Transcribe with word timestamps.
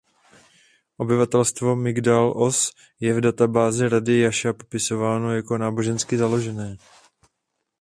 Obyvatelstvo 0.97 1.75
Migdal 1.75 2.31
Oz 2.35 2.71
je 2.99 3.13
v 3.13 3.21
databázi 3.21 3.89
rady 3.89 4.13
Ješa 4.13 4.53
popisováno 4.53 5.35
jako 5.35 5.57
nábožensky 5.57 6.17
založené. 6.17 6.77